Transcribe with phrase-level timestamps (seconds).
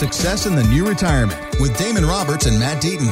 [0.00, 3.10] Success in the New Retirement with Damon Roberts and Matt Deaton.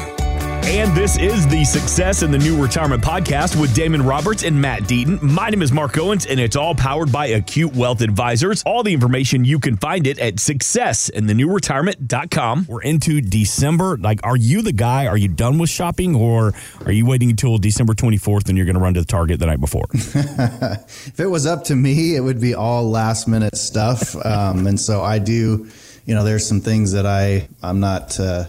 [0.65, 4.84] And this is the Success in the New Retirement podcast with Damon Roberts and Matt
[4.84, 5.21] Deaton.
[5.21, 8.62] My name is Mark Owens, and it's all powered by Acute Wealth Advisors.
[8.64, 12.66] All the information you can find it at successinthenewretirement.com.
[12.66, 13.98] We're into December.
[13.98, 15.09] Like, are you the guy?
[15.09, 16.55] Are you done with shopping, or
[16.86, 19.46] are you waiting until December 24th and you're going to run to the Target the
[19.46, 19.84] night before?
[19.93, 24.16] if it was up to me, it would be all last minute stuff.
[24.29, 25.68] Um, and so I do,
[26.09, 28.46] you know, there's some things that I, I'm not, uh,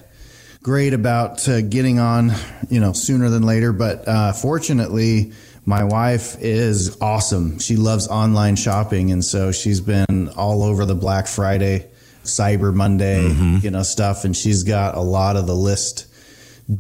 [0.64, 2.32] great about uh, getting on,
[2.70, 3.74] you know, sooner than later.
[3.74, 5.34] But uh, fortunately,
[5.66, 7.60] my wife is awesome.
[7.60, 11.90] She loves online shopping, and so she's been all over the Black Friday,
[12.24, 13.58] Cyber Monday, mm-hmm.
[13.62, 16.06] you know, stuff, and she's got a lot of the list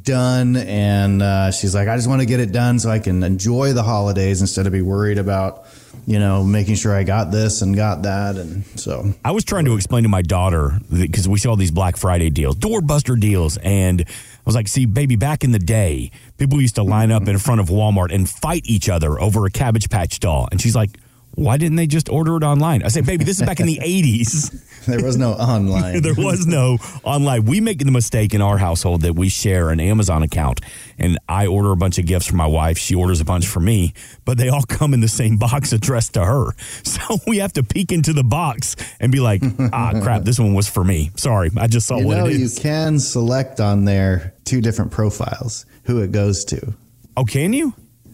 [0.03, 3.23] done and uh, she's like i just want to get it done so i can
[3.23, 5.65] enjoy the holidays instead of be worried about
[6.05, 9.13] you know making sure i got this and got that and so.
[9.23, 12.55] I was trying to explain to my daughter because we saw these black friday deals
[12.55, 16.83] doorbuster deals and i was like see baby back in the day people used to
[16.83, 20.47] line up in front of walmart and fight each other over a cabbage patch doll.
[20.51, 20.97] And she's like
[21.39, 22.83] why didn't they just order it online?
[22.83, 24.85] I said, baby, this is back in the 80s.
[24.85, 26.01] There was no online.
[26.01, 27.45] there was no online.
[27.45, 30.61] We make the mistake in our household that we share an Amazon account,
[30.97, 32.77] and I order a bunch of gifts for my wife.
[32.77, 33.93] She orders a bunch for me,
[34.25, 36.51] but they all come in the same box addressed to her.
[36.83, 39.41] So we have to peek into the box and be like,
[39.73, 41.11] ah, crap, this one was for me.
[41.15, 42.57] Sorry, I just saw you what know, it is.
[42.57, 46.73] You can select on there two different profiles who it goes to.
[47.15, 47.73] Oh, can you?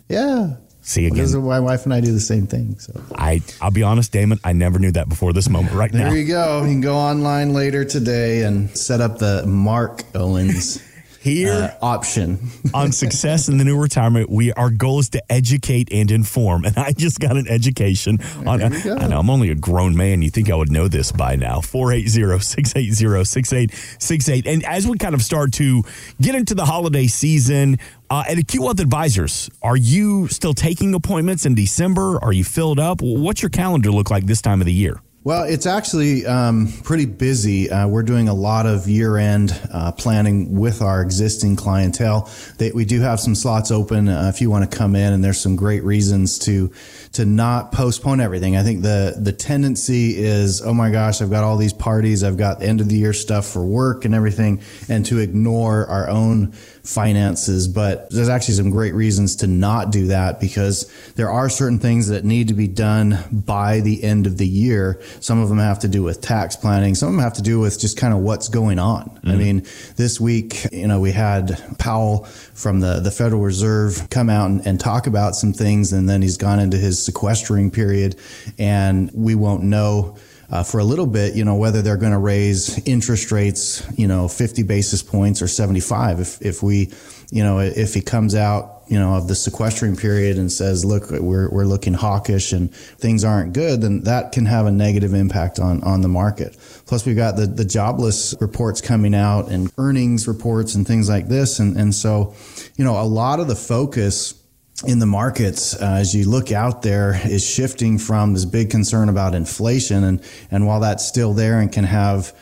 [0.09, 0.55] Yeah.
[0.86, 1.17] See again.
[1.17, 2.78] Because my wife and I do the same thing.
[2.78, 6.03] So I, I'll be honest, Damon, I never knew that before this moment right there
[6.03, 6.09] now.
[6.11, 6.61] There you go.
[6.61, 10.80] You can go online later today and set up the Mark Owens
[11.25, 12.38] here uh, option
[12.75, 14.30] on success in the new retirement.
[14.30, 18.61] We our goal is to educate and inform, and I just got an education on.
[18.61, 20.22] I know I'm only a grown man.
[20.22, 21.61] You think I would know this by now?
[21.61, 24.45] 480-680-6868.
[24.45, 25.81] And as we kind of start to
[26.22, 31.45] get into the holiday season, uh, at Acute Wealth Advisors, are you still taking appointments
[31.45, 32.20] in December?
[32.23, 33.02] Are you filled up?
[33.02, 35.02] What's your calendar look like this time of the year?
[35.26, 37.67] Well, it's actually um, pretty busy.
[37.71, 42.30] Uh, we're doing a lot of year end uh, planning with our existing clientele.
[42.60, 45.23] They, we do have some slots open uh, if you want to come in, and
[45.23, 46.71] there's some great reasons to
[47.14, 48.55] to not postpone everything.
[48.55, 52.38] I think the the tendency is, oh my gosh, I've got all these parties, I've
[52.38, 56.54] got end of the year stuff for work and everything, and to ignore our own
[56.85, 57.67] finances.
[57.67, 62.07] But there's actually some great reasons to not do that because there are certain things
[62.07, 65.01] that need to be done by the end of the year.
[65.19, 66.95] Some of them have to do with tax planning.
[66.95, 69.09] Some of them have to do with just kind of what's going on.
[69.09, 69.29] Mm-hmm.
[69.29, 69.65] I mean,
[69.95, 74.65] this week, you know, we had Powell from the, the Federal Reserve come out and,
[74.65, 78.15] and talk about some things, and then he's gone into his sequestering period,
[78.57, 80.17] and we won't know
[80.50, 84.08] uh, for a little bit, you know, whether they're going to raise interest rates, you
[84.08, 86.20] know, 50 basis points or 75.
[86.20, 86.92] If, if we,
[87.32, 91.10] you know, if he comes out, you know, of the sequestering period and says, look,
[91.10, 95.60] we're, we're looking hawkish and things aren't good, then that can have a negative impact
[95.60, 96.56] on, on the market.
[96.86, 101.27] Plus we've got the, the jobless reports coming out and earnings reports and things like
[101.27, 101.58] this.
[101.58, 102.36] And, and so,
[102.76, 104.36] you know, a lot of the focus
[104.83, 109.08] in the markets uh, as you look out there is shifting from this big concern
[109.08, 110.21] about inflation and
[110.52, 112.33] and while that's still there and can have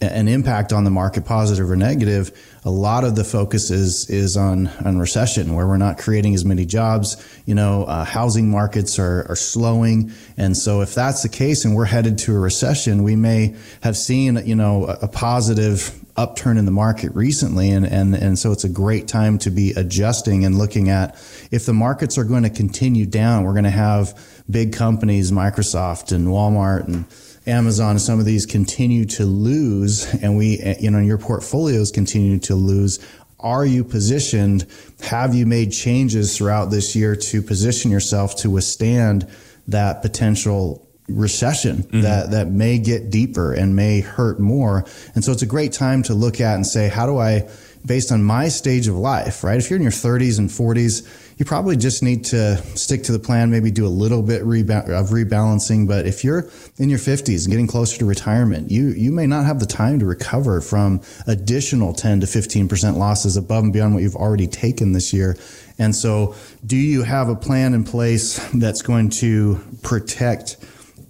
[0.00, 2.32] an impact on the market positive or negative
[2.64, 6.44] a lot of the focus is is on on recession where we're not creating as
[6.44, 7.16] many jobs.
[7.44, 10.12] You know uh, housing markets are, are slowing.
[10.36, 13.96] And so if that's the case and we're headed to a recession we may have
[13.96, 18.52] seen you know a, a positive upturn in the market recently and, and and so
[18.52, 21.14] it's a great time to be adjusting and looking at
[21.50, 24.18] if the markets are going to continue down we're going to have
[24.50, 27.06] big companies Microsoft and Walmart and
[27.46, 32.54] Amazon some of these continue to lose and we you know your portfolios continue to
[32.54, 32.98] lose.
[33.40, 34.66] Are you positioned?
[35.00, 39.28] Have you made changes throughout this year to position yourself to withstand
[39.66, 42.00] that potential recession mm-hmm.
[42.02, 44.84] that that may get deeper and may hurt more.
[45.14, 47.48] And so it's a great time to look at and say, how do I
[47.84, 49.58] based on my stage of life, right?
[49.58, 53.18] If you're in your 30s and 40s, you probably just need to stick to the
[53.18, 55.88] plan, maybe do a little bit reba- of rebalancing.
[55.88, 56.48] But if you're
[56.78, 59.98] in your 50s and getting closer to retirement, you, you may not have the time
[59.98, 64.92] to recover from additional 10 to 15% losses above and beyond what you've already taken
[64.92, 65.36] this year.
[65.78, 70.58] And so, do you have a plan in place that's going to protect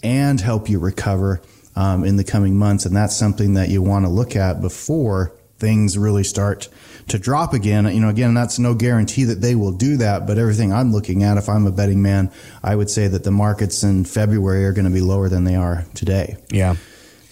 [0.02, 1.40] and help you recover
[1.76, 2.84] um, in the coming months.
[2.84, 6.69] And that's something that you want to look at before things really start
[7.08, 7.87] to drop again.
[7.87, 11.22] You know, again, that's no guarantee that they will do that, but everything I'm looking
[11.22, 12.32] at, if I'm a betting man,
[12.62, 15.54] I would say that the markets in February are going to be lower than they
[15.54, 16.37] are today.
[16.50, 16.75] Yeah.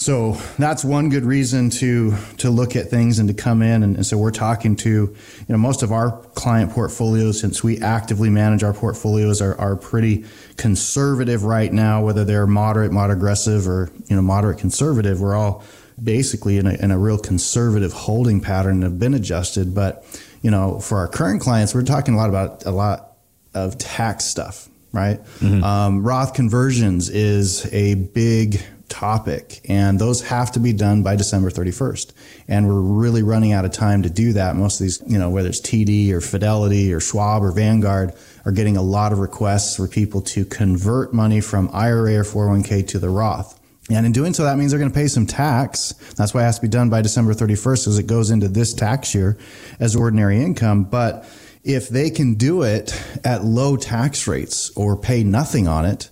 [0.01, 3.83] So that's one good reason to to look at things and to come in.
[3.83, 7.79] And, and, so we're talking to, you know, most of our client portfolios, since we
[7.83, 10.25] actively manage our portfolios, are, are pretty
[10.57, 15.21] conservative right now, whether they're moderate, moderate aggressive, or you know, moderate conservative.
[15.21, 15.63] We're all
[16.03, 19.75] basically in a, in a real conservative holding pattern and have been adjusted.
[19.75, 20.03] But
[20.41, 23.19] you know, for our current clients, we're talking a lot about a lot
[23.53, 25.23] of tax stuff, right?
[25.41, 25.63] Mm-hmm.
[25.63, 31.51] Um, Roth conversions is a big topic and those have to be done by December
[31.51, 32.13] 31st.
[32.49, 34.57] And we're really running out of time to do that.
[34.57, 38.13] Most of these, you know, whether it's TD or Fidelity or Schwab or Vanguard
[38.45, 42.87] are getting a lot of requests for people to convert money from IRA or 401k
[42.89, 43.59] to the Roth.
[43.91, 45.93] And in doing so, that means they're going to pay some tax.
[46.17, 48.73] That's why it has to be done by December 31st as it goes into this
[48.73, 49.37] tax year
[49.81, 50.85] as ordinary income.
[50.85, 51.29] But
[51.65, 56.09] if they can do it at low tax rates or pay nothing on it,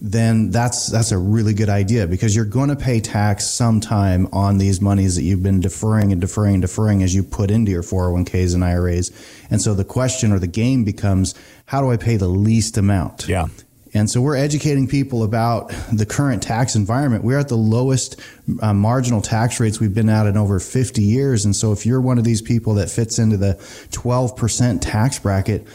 [0.00, 4.56] then that's that's a really good idea because you're going to pay tax sometime on
[4.56, 7.82] these monies that you've been deferring and deferring and deferring as you put into your
[7.82, 9.12] 401ks and IRAs.
[9.50, 11.34] And so the question or the game becomes
[11.66, 13.28] how do I pay the least amount?
[13.28, 13.48] Yeah.
[13.92, 17.24] And so we're educating people about the current tax environment.
[17.24, 18.20] We're at the lowest
[18.62, 21.44] uh, marginal tax rates we've been at in over 50 years.
[21.44, 23.54] And so if you're one of these people that fits into the
[23.90, 25.66] 12% tax bracket,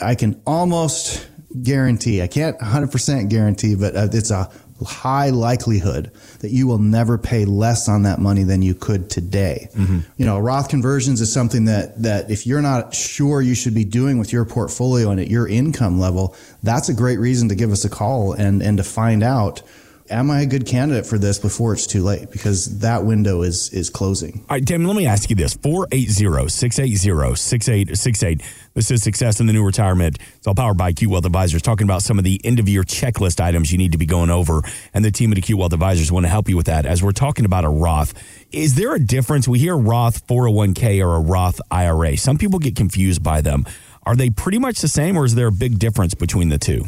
[0.00, 1.26] I can almost
[1.62, 2.22] guarantee.
[2.22, 4.50] I can't 100% guarantee, but uh, it's a
[4.84, 6.10] high likelihood
[6.40, 9.68] that you will never pay less on that money than you could today.
[9.74, 10.00] Mm-hmm.
[10.16, 13.84] You know, Roth conversions is something that that if you're not sure you should be
[13.84, 17.70] doing with your portfolio and at your income level, that's a great reason to give
[17.70, 19.62] us a call and and to find out
[20.10, 22.30] am I a good candidate for this before it's too late?
[22.30, 24.44] Because that window is is closing.
[24.48, 28.42] All right, Tim, let me ask you this 480 680 6868.
[28.74, 30.18] This is Success in the New Retirement.
[30.36, 32.82] It's all powered by Acute Wealth Advisors, talking about some of the end of year
[32.82, 34.62] checklist items you need to be going over.
[34.92, 37.12] And the team at Acute Wealth Advisors want to help you with that as we're
[37.12, 38.14] talking about a Roth.
[38.52, 39.48] Is there a difference?
[39.48, 42.16] We hear Roth 401k or a Roth IRA.
[42.16, 43.64] Some people get confused by them.
[44.06, 46.84] Are they pretty much the same, or is there a big difference between the two?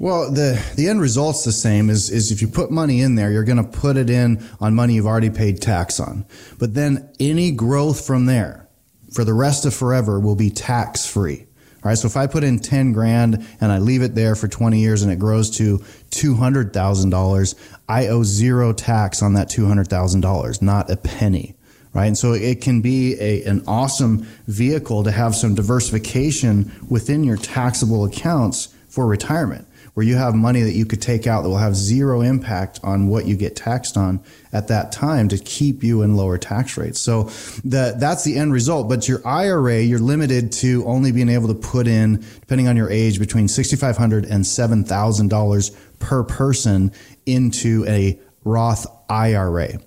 [0.00, 1.90] Well, the the end result's the same.
[1.90, 4.74] Is is if you put money in there, you're going to put it in on
[4.74, 6.24] money you've already paid tax on.
[6.58, 8.68] But then any growth from there,
[9.12, 11.40] for the rest of forever, will be tax free.
[11.40, 11.98] All right.
[11.98, 15.02] So if I put in ten grand and I leave it there for twenty years
[15.02, 17.56] and it grows to two hundred thousand dollars,
[17.88, 21.54] I owe zero tax on that two hundred thousand dollars, not a penny
[21.94, 22.04] right?
[22.04, 27.38] And so it can be a, an awesome vehicle to have some diversification within your
[27.38, 31.56] taxable accounts for retirement where you have money that you could take out that will
[31.56, 36.02] have zero impact on what you get taxed on at that time to keep you
[36.02, 37.00] in lower tax rates.
[37.00, 37.24] So
[37.64, 38.88] the, that's the end result.
[38.88, 42.90] But your IRA, you're limited to only being able to put in, depending on your
[42.90, 46.92] age, between $6,500 and $7,000 per person
[47.26, 49.80] into a Roth IRA.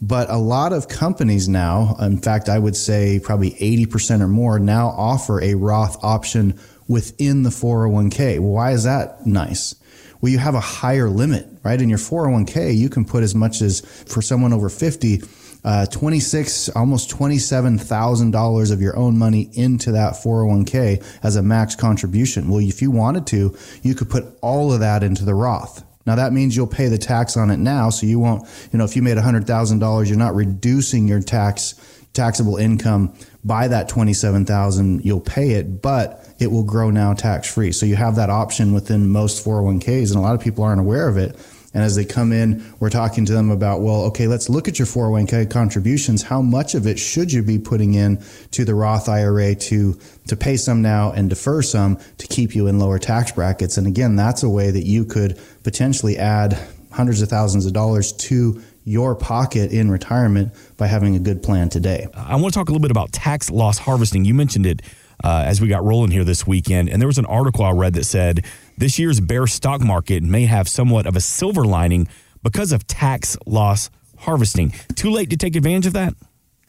[0.00, 4.58] But a lot of companies now, in fact, I would say probably 80% or more
[4.58, 8.38] now offer a Roth option within the 401k.
[8.38, 9.74] Well, why is that nice?
[10.20, 11.80] Well, you have a higher limit, right?
[11.80, 15.22] In your 401k, you can put as much as for someone over 50,
[15.64, 22.48] uh, 26, almost $27,000 of your own money into that 401k as a max contribution.
[22.48, 25.84] Well, if you wanted to, you could put all of that into the Roth.
[26.06, 27.90] Now that means you'll pay the tax on it now.
[27.90, 31.74] So you won't, you know, if you made $100,000, you're not reducing your tax,
[32.14, 33.12] taxable income
[33.44, 37.72] by that 27,000, you'll pay it, but it will grow now tax free.
[37.72, 41.08] So you have that option within most 401ks, and a lot of people aren't aware
[41.08, 41.36] of it.
[41.74, 44.78] And as they come in, we're talking to them about, well, okay, let's look at
[44.78, 46.22] your 401k contributions.
[46.22, 50.36] How much of it should you be putting in to the Roth IRA to, to
[50.36, 53.76] pay some now and defer some to keep you in lower tax brackets?
[53.76, 56.56] And again, that's a way that you could potentially add
[56.92, 61.68] hundreds of thousands of dollars to your pocket in retirement by having a good plan
[61.68, 62.06] today.
[62.14, 64.24] I want to talk a little bit about tax loss harvesting.
[64.24, 64.82] You mentioned it
[65.22, 66.88] uh, as we got rolling here this weekend.
[66.88, 68.44] And there was an article I read that said
[68.76, 72.08] this year's bear stock market may have somewhat of a silver lining
[72.42, 74.74] because of tax loss harvesting.
[74.94, 76.14] Too late to take advantage of that?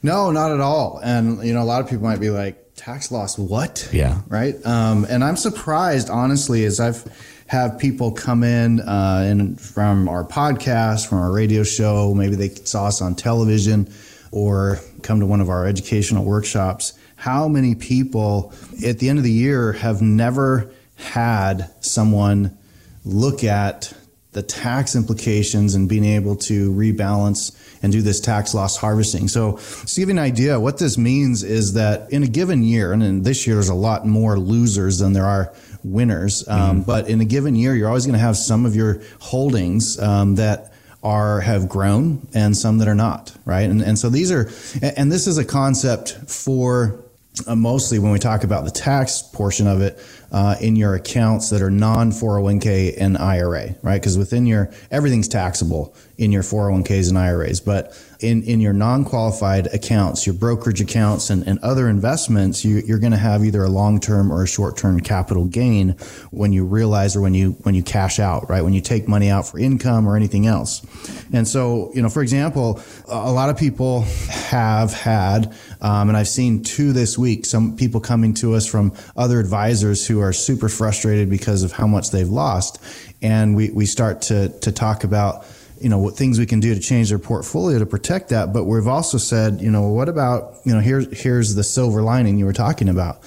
[0.02, 1.00] No, not at all.
[1.04, 3.90] And, you know, a lot of people might be like, tax loss, what?
[3.92, 4.22] Yeah.
[4.28, 4.56] Right.
[4.66, 7.04] Um, and I'm surprised, honestly, as I've
[7.48, 12.50] have people come in uh, and from our podcast, from our radio show, maybe they
[12.50, 13.92] saw us on television
[14.32, 18.54] or come to one of our educational workshops how many people
[18.86, 22.58] at the end of the year have never had someone
[23.04, 23.94] look at
[24.34, 29.28] the tax implications and being able to rebalance and do this tax loss harvesting.
[29.30, 32.92] So, to give you an idea, what this means is that in a given year,
[32.92, 35.54] and this year there's a lot more losers than there are
[35.86, 36.82] winners, um, mm-hmm.
[36.82, 40.36] but in a given year, you're always going to have some of your holdings um,
[40.36, 40.74] that
[41.04, 43.70] are have grown and some that are not, right?
[43.70, 44.50] And and so these are
[44.82, 47.05] and this is a concept for
[47.48, 50.00] uh, mostly when we talk about the tax portion of it
[50.32, 54.00] uh, in your accounts that are non 401k and IRA, right?
[54.00, 59.68] Because within your everything's taxable in your 401ks and IRAs, but in, in your non-qualified
[59.68, 63.70] accounts, your brokerage accounts and, and other investments, you, you're going to have either a
[63.70, 65.92] long-term or a short-term capital gain
[66.32, 68.62] when you realize or when you when you cash out, right?
[68.62, 70.86] When you take money out for income or anything else.
[71.34, 74.06] And so, you know, for example, a lot of people
[74.46, 78.94] have had, um, and I've seen two this week, some people coming to us from
[79.16, 82.80] other advisors who are super frustrated because of how much they've lost.
[83.22, 85.46] And we, we start to, to talk about,
[85.82, 88.54] you know, what things we can do to change their portfolio to protect that.
[88.54, 92.38] But we've also said, you know, what about, you know, here's, here's the silver lining
[92.38, 93.24] you were talking about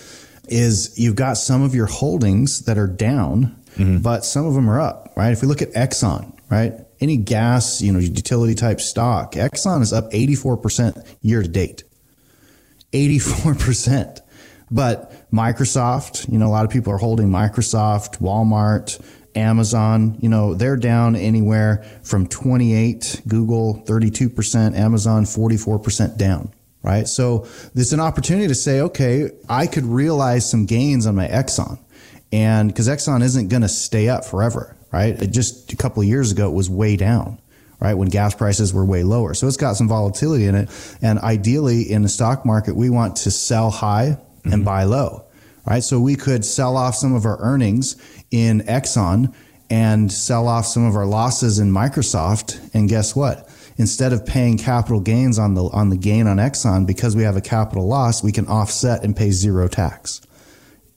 [0.49, 3.99] is you've got some of your holdings that are down, mm-hmm.
[3.99, 5.33] but some of them are up, right?
[5.33, 6.73] If we look at Exxon, right?
[7.01, 11.85] Any gas, you know, utility type stock, Exxon is up 84% year to date.
[12.93, 14.21] 84%.
[14.71, 19.01] But Microsoft, you know, a lot of people are holding Microsoft, Walmart,
[19.35, 26.53] Amazon, you know, they're down anywhere from 28, Google 32%, Amazon 44% down,
[26.83, 27.07] right?
[27.07, 31.79] So there's an opportunity to say, okay, I could realize some gains on my Exxon.
[32.33, 35.21] And because Exxon isn't going to stay up forever, right?
[35.21, 37.39] It just a couple of years ago, it was way down
[37.81, 37.95] right?
[37.95, 39.35] When gas prices were way lower.
[39.35, 40.97] So it's got some volatility in it.
[41.01, 44.53] And ideally in the stock market, we want to sell high mm-hmm.
[44.53, 45.25] and buy low,
[45.67, 45.83] right?
[45.83, 47.97] So we could sell off some of our earnings
[48.31, 49.35] in Exxon
[49.71, 52.75] and sell off some of our losses in Microsoft.
[52.75, 53.49] And guess what?
[53.77, 57.37] Instead of paying capital gains on the on the gain on Exxon because we have
[57.37, 60.21] a capital loss, we can offset and pay zero tax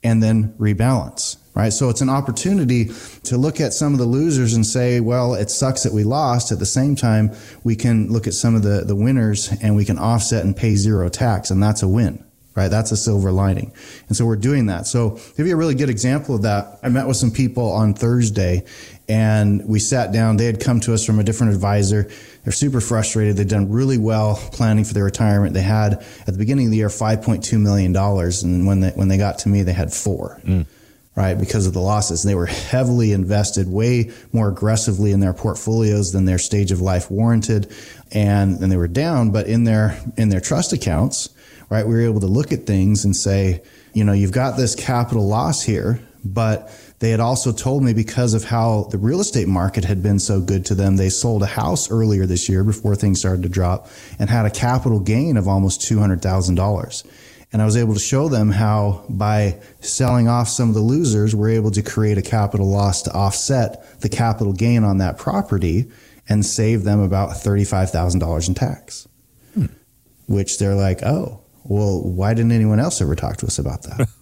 [0.04, 1.74] and then rebalance right?
[1.74, 2.90] So it's an opportunity
[3.24, 6.52] to look at some of the losers and say, well, it sucks that we lost.
[6.52, 7.32] At the same time,
[7.64, 10.76] we can look at some of the, the winners and we can offset and pay
[10.76, 12.24] zero tax, and that's a win
[12.56, 12.68] right?
[12.68, 13.72] That's a silver lining.
[14.08, 14.86] And so we're doing that.
[14.86, 17.94] So give you a really good example of that, I met with some people on
[17.94, 18.66] Thursday
[19.08, 20.38] and we sat down.
[20.38, 22.10] They had come to us from a different advisor.
[22.44, 23.38] They're super frustrated.
[23.38, 25.54] They've done really well planning for their retirement.
[25.54, 27.96] They had at the beginning of the year $5.2 million.
[27.96, 30.42] And when they, when they got to me, they had four.
[30.44, 30.66] Mm.
[31.14, 32.24] Right, because of the losses.
[32.24, 37.12] They were heavily invested, way more aggressively in their portfolios than their stage of life
[37.12, 37.70] warranted,
[38.14, 39.32] and then they were down.
[39.32, 41.30] But in their in their trust accounts,
[41.70, 41.86] right?
[41.86, 43.62] We were able to look at things and say,
[43.94, 48.34] you know, you've got this capital loss here, but they had also told me because
[48.34, 51.48] of how the real estate market had been so good to them, they sold a
[51.48, 53.88] house earlier this year before things started to drop
[54.20, 57.04] and had a capital gain of almost $200,000.
[57.54, 61.36] And I was able to show them how by selling off some of the losers,
[61.36, 65.92] we're able to create a capital loss to offset the capital gain on that property
[66.30, 69.08] and save them about $35,000 in tax.
[69.54, 69.66] Hmm.
[70.28, 74.08] Which they're like, oh, well, why didn't anyone else ever talk to us about that?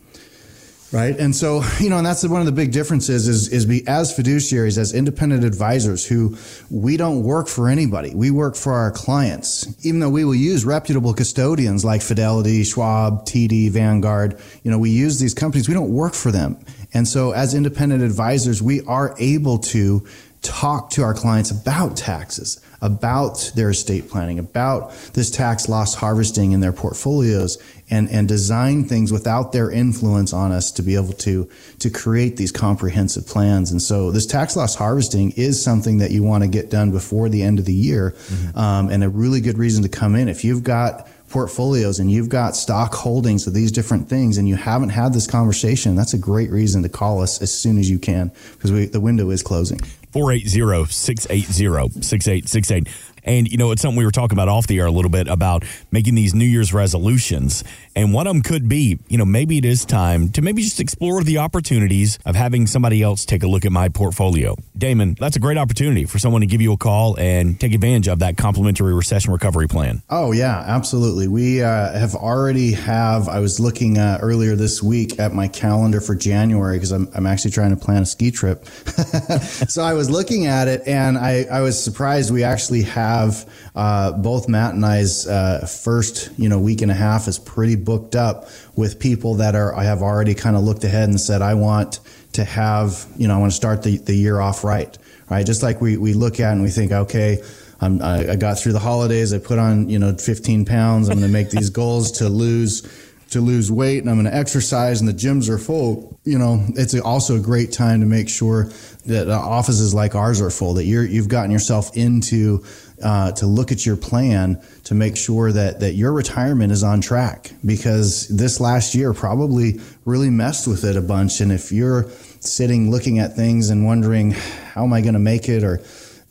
[0.92, 1.18] right?
[1.18, 4.16] And so you know and that's one of the big differences is is be as
[4.16, 6.38] fiduciaries as independent advisors who
[6.70, 8.14] we don't work for anybody.
[8.14, 9.68] We work for our clients.
[9.86, 14.90] Even though we will use reputable custodians like fidelity schwab td vanguard you know we
[14.90, 15.68] use these companies.
[15.68, 16.58] We don't work for them.
[16.94, 20.06] And so as independent advisors we are able to
[20.42, 26.52] talk to our clients about taxes about their estate planning, about this tax loss harvesting
[26.52, 27.58] in their portfolios
[27.90, 32.38] and, and design things without their influence on us to be able to, to create
[32.38, 33.72] these comprehensive plans.
[33.72, 37.30] And so this tax loss harvesting is something that you want to get done before
[37.30, 38.12] the end of the year.
[38.18, 38.58] Mm-hmm.
[38.58, 40.28] Um, and a really good reason to come in.
[40.28, 44.56] If you've got portfolios and you've got stock holdings of these different things and you
[44.56, 48.00] haven't had this conversation, that's a great reason to call us as soon as you
[48.00, 49.80] can because we, the window is closing.
[50.12, 52.88] 480 680 6868.
[53.24, 55.28] And, you know, it's something we were talking about off the air a little bit
[55.28, 57.64] about making these New Year's resolutions.
[57.96, 60.80] And one of them could be, you know, maybe it is time to maybe just
[60.80, 64.56] explore the opportunities of having somebody else take a look at my portfolio.
[64.78, 68.08] Damon, that's a great opportunity for someone to give you a call and take advantage
[68.08, 70.02] of that complimentary recession recovery plan.
[70.10, 71.28] Oh, yeah, absolutely.
[71.28, 76.00] We uh, have already have, I was looking uh, earlier this week at my calendar
[76.00, 78.66] for January because I'm, I'm actually trying to plan a ski trip.
[79.68, 83.50] so I was looking at it and I, I was surprised we actually have have
[83.76, 87.76] uh, both Matt and I's uh, first you know week and a half is pretty
[87.76, 91.42] booked up with people that are I have already kind of looked ahead and said
[91.42, 92.00] I want
[92.34, 94.98] to have you know I want to start the, the year off right
[95.30, 95.46] right?
[95.46, 97.42] Just like we we look at and we think okay
[97.82, 101.20] I'm, I, I got through the holidays I put on you know 15 pounds I'm
[101.20, 102.84] going to make these goals to lose
[103.32, 106.66] to lose weight and I'm going to exercise and the gyms are full, you know,
[106.70, 108.72] it's also a great time to make sure
[109.06, 112.64] that offices like ours are full, that you're, you've gotten yourself into
[113.04, 117.00] uh, to look at your plan to make sure that that your retirement is on
[117.02, 121.40] track because this last year probably really messed with it a bunch.
[121.40, 122.10] And if you're
[122.42, 125.82] sitting looking at things and wondering how am I going to make it or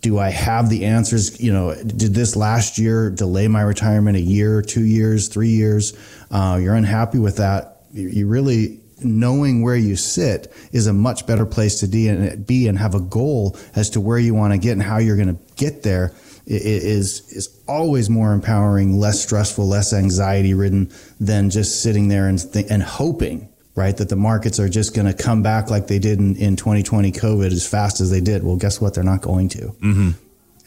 [0.00, 1.40] do I have the answers?
[1.40, 5.96] You know, did this last year delay my retirement a year, two years, three years?
[6.30, 7.82] Uh, you're unhappy with that.
[7.92, 12.46] You, you really knowing where you sit is a much better place to be and,
[12.46, 15.16] be and have a goal as to where you want to get and how you're
[15.16, 16.12] going to get there
[16.46, 22.52] is is always more empowering, less stressful, less anxiety ridden than just sitting there and
[22.52, 23.96] th- and hoping right?
[23.96, 27.12] That the markets are just going to come back like they did in, in 2020
[27.12, 28.42] COVID as fast as they did.
[28.42, 28.94] Well, guess what?
[28.94, 29.58] They're not going to.
[29.58, 30.10] Mm-hmm.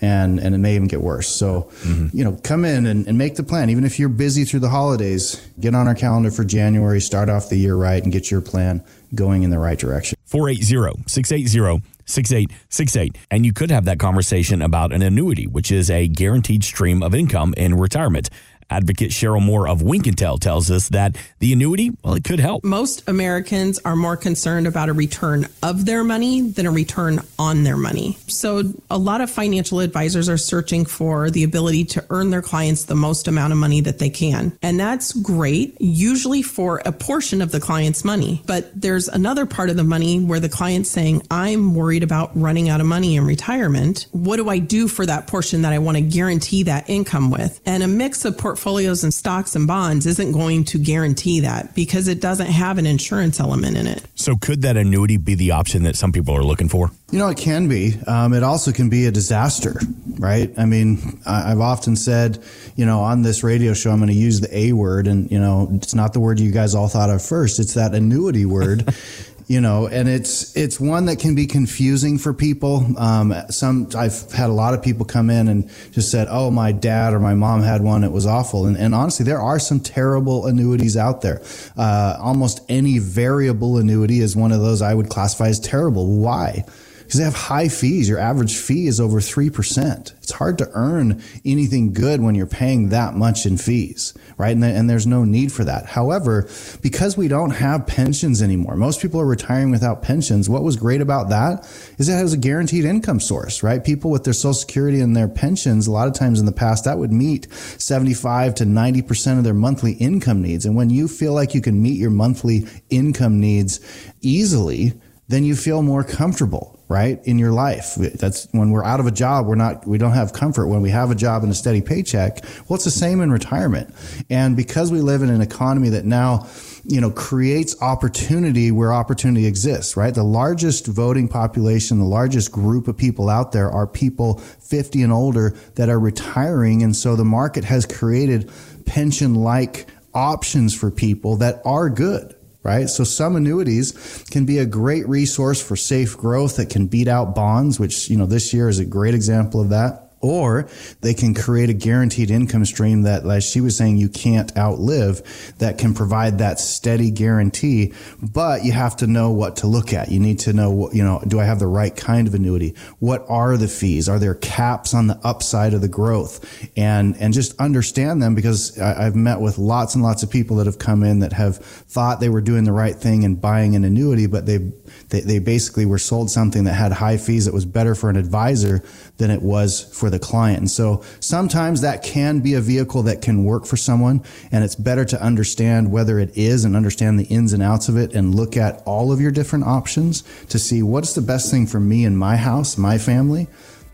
[0.02, 1.28] And, and it may even get worse.
[1.28, 2.08] So, mm-hmm.
[2.18, 3.70] you know, come in and, and make the plan.
[3.70, 7.50] Even if you're busy through the holidays, get on our calendar for January, start off
[7.50, 10.18] the year right and get your plan going in the right direction.
[10.26, 13.18] 480 680 6868.
[13.30, 17.16] And you could have that conversation about an annuity, which is a guaranteed stream of
[17.16, 18.30] income in retirement.
[18.72, 22.64] Advocate Sheryl Moore of Wink Intel tells us that the annuity, well, it could help.
[22.64, 27.64] Most Americans are more concerned about a return of their money than a return on
[27.64, 28.18] their money.
[28.28, 32.86] So a lot of financial advisors are searching for the ability to earn their clients
[32.86, 34.58] the most amount of money that they can.
[34.62, 38.42] And that's great, usually for a portion of the client's money.
[38.46, 42.70] But there's another part of the money where the client's saying, I'm worried about running
[42.70, 44.08] out of money in retirement.
[44.12, 47.60] What do I do for that portion that I want to guarantee that income with?
[47.66, 51.74] And a mix of portfolio portfolios and stocks and bonds isn't going to guarantee that
[51.74, 54.04] because it doesn't have an insurance element in it.
[54.14, 56.92] So, could that annuity be the option that some people are looking for?
[57.10, 57.96] You know, it can be.
[58.06, 59.82] Um, it also can be a disaster,
[60.20, 60.54] right?
[60.60, 62.44] I mean, I've often said,
[62.76, 65.40] you know, on this radio show, I'm going to use the A word, and, you
[65.40, 68.94] know, it's not the word you guys all thought of first, it's that annuity word.
[69.48, 72.86] you know, and it's it's one that can be confusing for people.
[72.98, 76.72] Um, some I've had a lot of people come in and just said, "Oh, my
[76.72, 79.80] dad or my mom had one; it was awful." And, and honestly, there are some
[79.80, 81.42] terrible annuities out there.
[81.78, 86.08] Uh, almost any variable annuity is one of those I would classify as terrible.
[86.08, 86.66] Why?
[87.12, 88.08] Because they have high fees.
[88.08, 90.14] Your average fee is over 3%.
[90.24, 94.56] It's hard to earn anything good when you're paying that much in fees, right?
[94.56, 95.88] And, and there's no need for that.
[95.88, 96.48] However,
[96.82, 100.48] because we don't have pensions anymore, most people are retiring without pensions.
[100.48, 103.84] What was great about that is it has a guaranteed income source, right?
[103.84, 106.86] People with their social security and their pensions, a lot of times in the past,
[106.86, 110.66] that would meet 75 to 90% of their monthly income needs.
[110.66, 113.82] And when you feel like you can meet your monthly income needs
[114.22, 114.94] easily,
[115.28, 117.96] then you feel more comfortable right in your life.
[117.96, 120.68] That's when we're out of a job we're not we don't have comfort.
[120.68, 123.96] When we have a job and a steady paycheck well it's the same in retirement.
[124.30, 126.48] And because we live in an economy that now
[126.84, 130.14] you know creates opportunity where opportunity exists right?
[130.14, 135.14] The largest voting population the largest group of people out there are people 50 and
[135.14, 136.84] older that are retiring.
[136.84, 138.52] And so the market has created
[138.86, 142.90] pension like options for people that are good right?
[142.90, 147.34] So some annuities can be a great resource for safe growth that can beat out
[147.34, 150.70] bonds, which, you know, this year is a great example of that or
[151.02, 155.22] they can create a guaranteed income stream that, as she was saying, you can't outlive
[155.60, 157.94] that can provide that steady guarantee.
[158.22, 160.12] But you have to know what to look at.
[160.12, 162.76] You need to know what, you know, do I have the right kind of annuity?
[163.00, 164.08] What are the fees?
[164.08, 166.70] Are there caps on the upside of the growth?
[166.78, 170.58] And, and just understand them because I, I've met with lots and lots of people
[170.58, 173.76] that have come in that have thought they were doing the right thing and buying
[173.76, 174.72] an annuity, but they
[175.10, 178.16] they, they basically were sold something that had high fees that was better for an
[178.16, 178.84] advisor
[179.18, 180.60] than it was for the client.
[180.60, 184.24] And so sometimes that can be a vehicle that can work for someone.
[184.52, 187.98] And it's better to understand whether it is and understand the ins and outs of
[187.98, 191.66] it and look at all of your different options to see what's the best thing
[191.66, 193.48] for me and my house, my family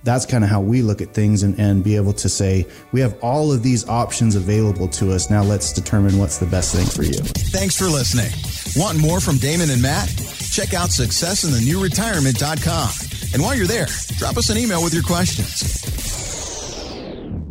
[0.08, 3.02] that's kind of how we look at things and, and be able to say, we
[3.02, 5.30] have all of these options available to us.
[5.30, 7.20] Now let's determine what's the best thing for you.
[7.52, 8.32] Thanks for listening.
[8.82, 10.08] Want more from Damon and Matt?
[10.52, 12.90] Check out successinthenewretirement.com.
[13.34, 15.97] And while you're there, drop us an email with your questions.